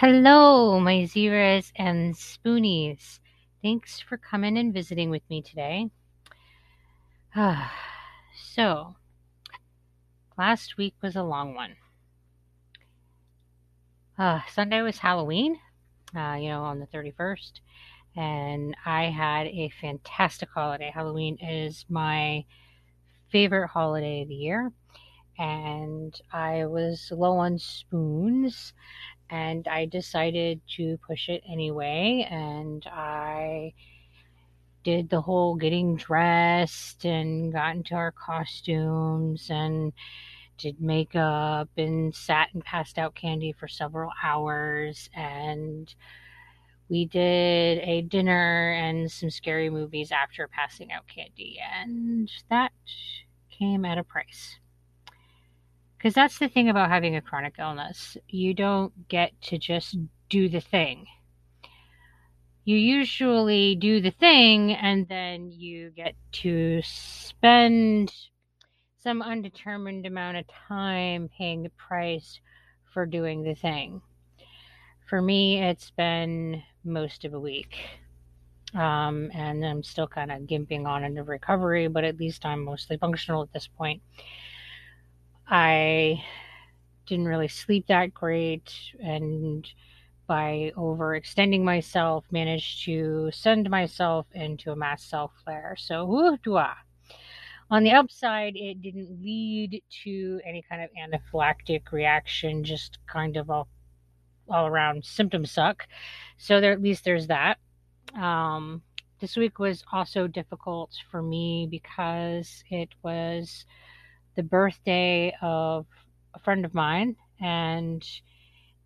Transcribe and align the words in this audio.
Hello, 0.00 0.80
my 0.80 1.04
Zebras 1.04 1.74
and 1.76 2.14
Spoonies. 2.14 3.18
Thanks 3.60 4.00
for 4.00 4.16
coming 4.16 4.56
and 4.56 4.72
visiting 4.72 5.10
with 5.10 5.20
me 5.28 5.42
today. 5.42 5.90
so, 8.34 8.94
last 10.38 10.78
week 10.78 10.94
was 11.02 11.16
a 11.16 11.22
long 11.22 11.54
one. 11.54 11.76
Uh, 14.18 14.40
Sunday 14.50 14.80
was 14.80 14.96
Halloween, 14.96 15.58
uh, 16.16 16.38
you 16.40 16.48
know, 16.48 16.62
on 16.62 16.78
the 16.78 16.86
31st, 16.86 17.60
and 18.16 18.74
I 18.86 19.10
had 19.10 19.48
a 19.48 19.70
fantastic 19.82 20.48
holiday. 20.48 20.90
Halloween 20.94 21.36
is 21.42 21.84
my 21.90 22.46
favorite 23.30 23.68
holiday 23.68 24.22
of 24.22 24.28
the 24.28 24.34
year, 24.34 24.72
and 25.38 26.18
I 26.32 26.64
was 26.64 27.12
low 27.14 27.36
on 27.36 27.58
spoons 27.58 28.72
and 29.30 29.66
I 29.68 29.86
decided 29.86 30.60
to 30.76 30.98
push 31.06 31.28
it 31.28 31.42
anyway. 31.48 32.26
And 32.30 32.84
I 32.86 33.74
did 34.82 35.08
the 35.08 35.20
whole 35.20 35.54
getting 35.54 35.96
dressed 35.96 37.04
and 37.04 37.52
got 37.52 37.76
into 37.76 37.94
our 37.94 38.12
costumes 38.12 39.48
and 39.50 39.92
did 40.58 40.80
makeup 40.80 41.68
and 41.76 42.14
sat 42.14 42.48
and 42.52 42.64
passed 42.64 42.98
out 42.98 43.14
candy 43.14 43.52
for 43.52 43.68
several 43.68 44.10
hours. 44.22 45.08
And 45.14 45.92
we 46.88 47.06
did 47.06 47.78
a 47.78 48.02
dinner 48.02 48.72
and 48.72 49.10
some 49.10 49.30
scary 49.30 49.70
movies 49.70 50.10
after 50.10 50.48
passing 50.48 50.90
out 50.92 51.06
candy. 51.06 51.58
And 51.62 52.30
that 52.50 52.72
came 53.50 53.84
at 53.84 53.98
a 53.98 54.04
price. 54.04 54.58
Because 56.00 56.14
that's 56.14 56.38
the 56.38 56.48
thing 56.48 56.70
about 56.70 56.88
having 56.88 57.14
a 57.14 57.20
chronic 57.20 57.56
illness. 57.58 58.16
You 58.26 58.54
don't 58.54 59.06
get 59.08 59.38
to 59.42 59.58
just 59.58 59.98
do 60.30 60.48
the 60.48 60.62
thing. 60.62 61.04
You 62.64 62.78
usually 62.78 63.74
do 63.74 64.00
the 64.00 64.10
thing 64.10 64.72
and 64.72 65.06
then 65.08 65.50
you 65.50 65.90
get 65.90 66.14
to 66.32 66.80
spend 66.82 68.14
some 69.02 69.20
undetermined 69.20 70.06
amount 70.06 70.38
of 70.38 70.46
time 70.68 71.28
paying 71.36 71.64
the 71.64 71.70
price 71.70 72.40
for 72.94 73.04
doing 73.04 73.42
the 73.42 73.54
thing. 73.54 74.00
For 75.06 75.20
me, 75.20 75.62
it's 75.62 75.90
been 75.90 76.62
most 76.82 77.26
of 77.26 77.34
a 77.34 77.40
week. 77.40 77.76
Um, 78.72 79.30
and 79.34 79.66
I'm 79.66 79.82
still 79.82 80.06
kind 80.06 80.32
of 80.32 80.42
gimping 80.42 80.86
on 80.86 81.04
into 81.04 81.24
recovery, 81.24 81.88
but 81.88 82.04
at 82.04 82.18
least 82.18 82.46
I'm 82.46 82.64
mostly 82.64 82.96
functional 82.96 83.42
at 83.42 83.52
this 83.52 83.66
point. 83.66 84.00
I 85.50 86.24
didn't 87.06 87.26
really 87.26 87.48
sleep 87.48 87.88
that 87.88 88.14
great 88.14 88.72
and 89.02 89.68
by 90.28 90.70
overextending 90.76 91.62
myself 91.62 92.24
managed 92.30 92.84
to 92.84 93.30
send 93.32 93.68
myself 93.68 94.26
into 94.32 94.70
a 94.70 94.76
mast 94.76 95.10
cell 95.10 95.32
flare. 95.42 95.74
So 95.76 96.04
whoo 96.04 96.38
On 97.68 97.82
the 97.82 97.90
upside, 97.90 98.54
it 98.54 98.80
didn't 98.80 99.20
lead 99.20 99.82
to 100.04 100.40
any 100.44 100.62
kind 100.62 100.82
of 100.82 100.90
anaphylactic 100.92 101.90
reaction, 101.90 102.62
just 102.62 102.98
kind 103.08 103.36
of 103.36 103.50
all, 103.50 103.66
all 104.48 104.68
around 104.68 105.04
symptom 105.04 105.44
suck. 105.44 105.88
So 106.38 106.60
there 106.60 106.72
at 106.72 106.80
least 106.80 107.02
there's 107.02 107.26
that. 107.26 107.58
Um, 108.14 108.82
this 109.18 109.36
week 109.36 109.58
was 109.58 109.84
also 109.92 110.28
difficult 110.28 110.92
for 111.10 111.22
me 111.22 111.66
because 111.68 112.62
it 112.70 112.90
was 113.02 113.66
the 114.36 114.42
birthday 114.42 115.34
of 115.42 115.86
a 116.34 116.38
friend 116.38 116.64
of 116.64 116.74
mine, 116.74 117.16
and 117.40 118.04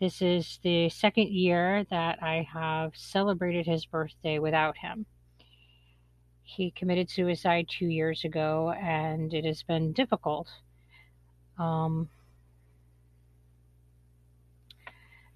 this 0.00 0.22
is 0.22 0.58
the 0.62 0.88
second 0.88 1.28
year 1.28 1.84
that 1.90 2.22
I 2.22 2.46
have 2.52 2.92
celebrated 2.94 3.66
his 3.66 3.86
birthday 3.86 4.38
without 4.38 4.76
him. 4.78 5.06
He 6.42 6.70
committed 6.70 7.10
suicide 7.10 7.68
two 7.68 7.86
years 7.86 8.24
ago, 8.24 8.72
and 8.72 9.32
it 9.32 9.44
has 9.44 9.62
been 9.62 9.92
difficult. 9.92 10.48
Um, 11.58 12.08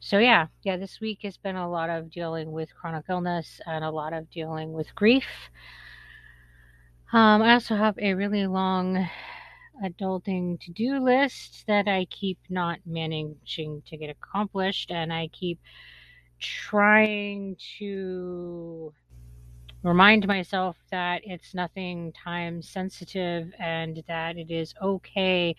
so 0.00 0.18
yeah, 0.18 0.48
yeah, 0.62 0.76
this 0.76 1.00
week 1.00 1.20
has 1.22 1.36
been 1.36 1.56
a 1.56 1.70
lot 1.70 1.88
of 1.88 2.10
dealing 2.10 2.50
with 2.50 2.74
chronic 2.74 3.04
illness 3.08 3.60
and 3.66 3.84
a 3.84 3.90
lot 3.90 4.12
of 4.12 4.30
dealing 4.30 4.72
with 4.72 4.94
grief. 4.94 5.24
Um, 7.12 7.42
I 7.42 7.54
also 7.54 7.76
have 7.76 7.98
a 7.98 8.14
really 8.14 8.46
long 8.46 9.08
adulting 9.82 10.60
to 10.60 10.72
do 10.72 10.98
list 10.98 11.64
that 11.66 11.88
I 11.88 12.06
keep 12.06 12.38
not 12.48 12.78
managing 12.86 13.82
to 13.86 13.96
get 13.96 14.10
accomplished, 14.10 14.90
and 14.90 15.12
I 15.12 15.28
keep 15.28 15.58
trying 16.38 17.56
to 17.78 18.92
remind 19.82 20.26
myself 20.26 20.76
that 20.90 21.22
it's 21.24 21.54
nothing 21.54 22.12
time 22.12 22.62
sensitive 22.62 23.52
and 23.58 24.02
that 24.08 24.36
it 24.36 24.50
is 24.50 24.74
okay 24.82 25.54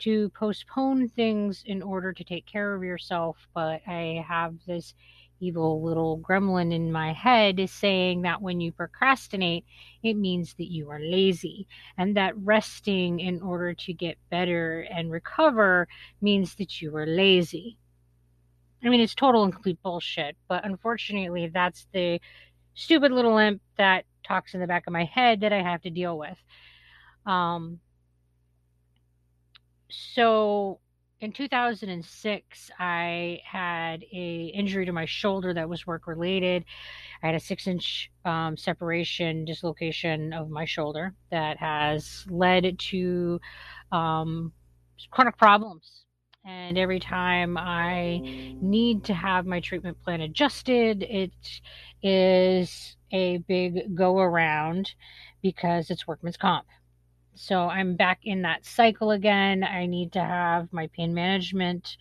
to 0.00 0.28
postpone 0.30 1.08
things 1.08 1.62
in 1.66 1.80
order 1.82 2.12
to 2.12 2.24
take 2.24 2.44
care 2.44 2.74
of 2.74 2.82
yourself. 2.82 3.36
But 3.54 3.80
I 3.86 4.24
have 4.26 4.54
this 4.66 4.94
evil 5.42 5.82
little 5.82 6.18
gremlin 6.18 6.72
in 6.72 6.92
my 6.92 7.12
head 7.12 7.58
is 7.58 7.72
saying 7.72 8.22
that 8.22 8.40
when 8.40 8.60
you 8.60 8.70
procrastinate, 8.70 9.64
it 10.02 10.14
means 10.14 10.54
that 10.54 10.70
you 10.70 10.88
are 10.90 11.00
lazy, 11.00 11.66
and 11.98 12.16
that 12.16 12.36
resting 12.36 13.20
in 13.20 13.42
order 13.42 13.74
to 13.74 13.92
get 13.92 14.16
better 14.30 14.86
and 14.94 15.10
recover 15.10 15.88
means 16.20 16.54
that 16.54 16.80
you 16.80 16.96
are 16.96 17.06
lazy. 17.06 17.76
I 18.84 18.88
mean, 18.88 19.00
it's 19.00 19.14
total 19.14 19.44
and 19.44 19.52
complete 19.52 19.82
bullshit, 19.82 20.36
but 20.48 20.64
unfortunately, 20.64 21.50
that's 21.52 21.86
the 21.92 22.20
stupid 22.74 23.12
little 23.12 23.38
imp 23.38 23.60
that 23.78 24.04
talks 24.24 24.54
in 24.54 24.60
the 24.60 24.66
back 24.66 24.86
of 24.86 24.92
my 24.92 25.04
head 25.04 25.40
that 25.40 25.52
I 25.52 25.62
have 25.62 25.82
to 25.82 25.90
deal 25.90 26.16
with. 26.16 26.38
Um, 27.26 27.80
so 29.88 30.80
in 31.22 31.30
2006 31.30 32.70
i 32.80 33.38
had 33.44 34.02
a 34.12 34.52
injury 34.54 34.84
to 34.84 34.92
my 34.92 35.04
shoulder 35.04 35.54
that 35.54 35.68
was 35.68 35.86
work 35.86 36.06
related. 36.08 36.64
I 37.22 37.26
had 37.26 37.36
a 37.36 37.40
six 37.40 37.66
inch 37.68 38.10
um, 38.24 38.56
separation 38.56 39.44
dislocation 39.44 40.32
of 40.32 40.50
my 40.50 40.64
shoulder 40.64 41.14
that 41.30 41.56
has 41.58 42.26
led 42.28 42.76
to 42.90 43.40
um, 43.92 44.52
chronic 45.10 45.38
problems. 45.38 46.04
And 46.44 46.76
every 46.76 46.98
time 46.98 47.56
i 47.56 48.20
need 48.60 49.04
to 49.04 49.14
have 49.14 49.46
my 49.46 49.60
treatment 49.60 50.02
plan 50.02 50.22
adjusted 50.22 51.04
it 51.04 51.30
is 52.02 52.96
a 53.12 53.38
big 53.46 53.94
go 53.94 54.18
around 54.18 54.92
because 55.40 55.88
it's 55.88 56.08
workman's 56.08 56.36
comp 56.36 56.66
so 57.34 57.68
I'm 57.68 57.96
back 57.96 58.20
in 58.24 58.42
that 58.42 58.64
cycle 58.64 59.10
again. 59.10 59.64
I 59.64 59.86
need 59.86 60.12
to 60.12 60.20
have 60.20 60.72
my 60.72 60.88
pain 60.88 61.14
management 61.14 61.96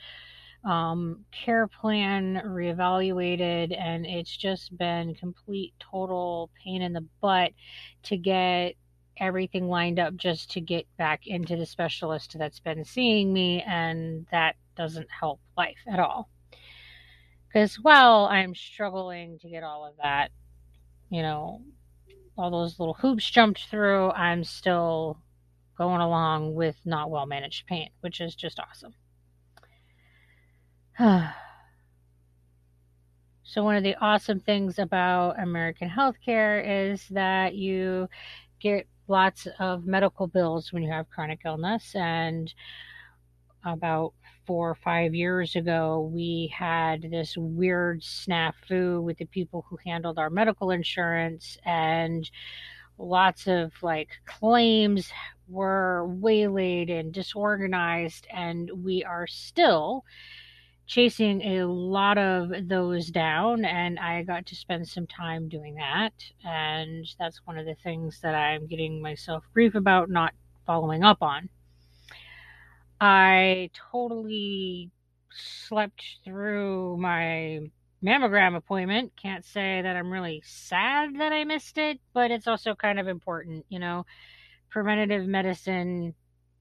um, 0.63 1.25
care 1.31 1.67
plan 1.67 2.41
reevaluated, 2.45 3.75
and 3.77 4.05
it's 4.05 4.35
just 4.35 4.77
been 4.77 5.15
complete 5.15 5.73
total 5.79 6.49
pain 6.63 6.81
in 6.81 6.93
the 6.93 7.05
butt 7.21 7.51
to 8.03 8.17
get 8.17 8.75
everything 9.17 9.69
lined 9.69 9.99
up 9.99 10.15
just 10.15 10.51
to 10.51 10.61
get 10.61 10.85
back 10.97 11.27
into 11.27 11.55
the 11.55 11.65
specialist 11.65 12.35
that's 12.37 12.59
been 12.59 12.83
seeing 12.83 13.33
me, 13.33 13.61
and 13.63 14.27
that 14.31 14.55
doesn't 14.75 15.09
help 15.09 15.39
life 15.57 15.79
at 15.87 15.99
all. 15.99 16.29
Because 17.47 17.75
while 17.75 18.25
I'm 18.25 18.55
struggling 18.55 19.39
to 19.39 19.49
get 19.49 19.63
all 19.63 19.85
of 19.85 19.95
that, 20.01 20.31
you 21.09 21.21
know, 21.21 21.61
all 22.37 22.51
those 22.51 22.79
little 22.79 22.93
hoops 22.95 23.29
jumped 23.29 23.65
through, 23.69 24.11
I'm 24.11 24.43
still 24.43 25.17
going 25.77 26.01
along 26.01 26.53
with 26.53 26.77
not 26.85 27.09
well 27.09 27.25
managed 27.25 27.65
pain, 27.67 27.89
which 28.01 28.21
is 28.21 28.35
just 28.35 28.59
awesome. 28.59 28.93
so, 33.43 33.63
one 33.63 33.75
of 33.75 33.83
the 33.83 33.95
awesome 33.95 34.39
things 34.39 34.79
about 34.79 35.41
American 35.41 35.89
healthcare 35.89 36.91
is 36.91 37.07
that 37.09 37.55
you 37.55 38.07
get 38.59 38.87
lots 39.07 39.47
of 39.59 39.85
medical 39.85 40.27
bills 40.27 40.71
when 40.71 40.83
you 40.83 40.91
have 40.91 41.09
chronic 41.09 41.41
illness. 41.45 41.95
And 41.95 42.53
about 43.63 44.13
four 44.45 44.71
or 44.71 44.75
five 44.75 45.13
years 45.13 45.55
ago, 45.55 46.09
we 46.13 46.51
had 46.55 47.03
this 47.03 47.35
weird 47.37 48.01
snafu 48.01 49.01
with 49.01 49.17
the 49.17 49.25
people 49.25 49.65
who 49.69 49.77
handled 49.85 50.17
our 50.17 50.29
medical 50.29 50.71
insurance, 50.71 51.57
and 51.65 52.29
lots 52.97 53.47
of 53.47 53.71
like 53.81 54.09
claims 54.25 55.11
were 55.47 56.05
waylaid 56.07 56.89
and 56.89 57.13
disorganized, 57.13 58.27
and 58.31 58.69
we 58.83 59.03
are 59.03 59.27
still 59.27 60.03
chasing 60.87 61.41
a 61.41 61.65
lot 61.65 62.17
of 62.17 62.51
those 62.67 63.07
down 63.11 63.63
and 63.63 63.97
I 63.97 64.23
got 64.23 64.45
to 64.47 64.55
spend 64.55 64.85
some 64.85 65.07
time 65.07 65.47
doing 65.47 65.75
that 65.75 66.11
and 66.43 67.07
that's 67.17 67.39
one 67.45 67.57
of 67.57 67.65
the 67.65 67.75
things 67.75 68.19
that 68.21 68.35
I'm 68.35 68.67
getting 68.67 69.01
myself 69.01 69.45
grief 69.53 69.75
about 69.75 70.09
not 70.09 70.33
following 70.65 71.01
up 71.01 71.19
on. 71.21 71.47
I 73.03 73.71
totally 73.91 74.91
slept 75.31 76.03
through 76.23 76.97
my 76.97 77.61
mammogram 78.03 78.55
appointment. 78.55 79.13
Can't 79.19 79.43
say 79.43 79.81
that 79.81 79.95
I'm 79.95 80.11
really 80.11 80.43
sad 80.45 81.17
that 81.17 81.33
I 81.33 81.43
missed 81.43 81.79
it, 81.79 81.99
but 82.13 82.29
it's 82.29 82.47
also 82.47 82.75
kind 82.75 82.99
of 82.99 83.07
important, 83.07 83.65
you 83.69 83.79
know. 83.79 84.05
Preventative 84.69 85.25
medicine 85.25 86.13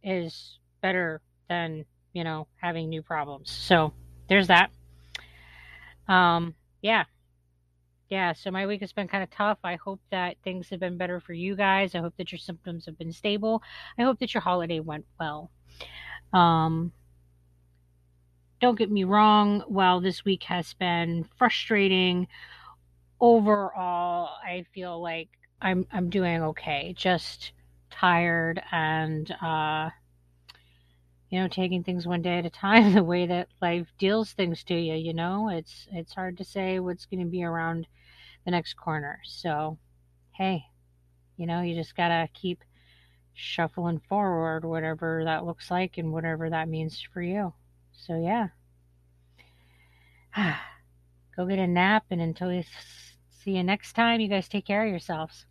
is 0.03 0.59
better 0.81 1.21
than, 1.51 1.85
you 2.15 2.25
know, 2.25 2.47
having 2.57 2.89
new 2.89 3.03
problems. 3.03 3.51
So, 3.51 3.93
there's 4.29 4.49
that. 4.49 4.71
Um, 6.09 6.55
yeah. 6.81 7.05
Yeah, 8.09 8.33
so 8.33 8.51
my 8.51 8.67
week 8.67 8.81
has 8.81 8.93
been 8.93 9.09
kind 9.09 9.23
of 9.23 9.31
tough. 9.31 9.59
I 9.63 9.77
hope 9.77 10.01
that 10.11 10.39
things 10.43 10.71
have 10.71 10.81
been 10.81 10.97
better 10.97 11.21
for 11.21 11.35
you 11.35 11.55
guys. 11.55 11.95
I 11.95 11.99
hope 11.99 12.17
that 12.17 12.33
your 12.33 12.39
symptoms 12.39 12.87
have 12.87 12.99
been 12.99 13.13
stable. 13.13 13.63
I 13.99 14.03
hope 14.03 14.19
that 14.21 14.33
your 14.33 14.41
holiday 14.41 14.81
went 14.81 15.05
well. 15.21 15.51
Um, 16.33 16.93
don't 18.61 18.79
get 18.79 18.91
me 18.91 19.05
wrong, 19.05 19.61
while 19.67 20.01
this 20.01 20.25
week 20.25 20.45
has 20.45 20.75
been 20.75 21.25
frustrating, 21.37 22.29
overall 23.21 24.31
I 24.45 24.65
feel 24.75 25.01
like 25.01 25.29
I'm 25.63 25.87
I'm 25.93 26.11
doing 26.11 26.43
okay. 26.43 26.95
Just 26.97 27.53
tired 27.91 28.63
and 28.71 29.31
uh 29.43 29.91
you 31.31 31.39
know, 31.41 31.49
taking 31.49 31.85
things 31.85 32.07
one 32.07 32.23
day 32.23 32.39
at 32.39 32.47
a 32.47 32.51
time 32.51 32.93
the 32.95 33.05
way 33.05 33.27
that 33.27 33.49
life 33.63 33.87
deals 33.99 34.33
things 34.33 34.65
to 34.65 34.75
you, 34.75 34.95
you 34.95 35.15
know? 35.15 35.49
It's 35.49 35.87
it's 35.93 36.13
hard 36.15 36.37
to 36.39 36.45
say 36.45 36.81
what's 36.81 37.07
going 37.07 37.25
to 37.25 37.31
be 37.31 37.45
around 37.45 37.87
the 38.45 38.51
next 38.51 38.75
corner. 38.75 39.21
So, 39.25 39.79
hey, 40.33 40.65
you 41.37 41.47
know, 41.47 41.63
you 41.63 41.75
just 41.75 41.97
got 41.97 42.09
to 42.09 42.29
keep 42.35 42.65
shuffling 43.41 44.01
forward 44.09 44.65
whatever 44.65 45.23
that 45.25 45.47
looks 45.47 45.71
like 45.71 45.99
and 45.99 46.13
whatever 46.13 46.51
that 46.51 46.69
means 46.69 47.01
for 47.13 47.23
you. 47.23 47.53
So, 47.93 48.21
yeah. 48.21 48.49
Go 51.37 51.47
get 51.47 51.59
a 51.59 51.67
nap 51.67 52.05
and 52.11 52.21
until 52.21 52.49
we 52.49 52.65
see 53.31 53.57
you 53.57 53.63
next 53.63 53.95
time, 53.95 54.21
you 54.21 54.29
guys 54.29 54.49
take 54.49 54.67
care 54.67 54.85
of 54.85 54.91
yourselves. 54.91 55.47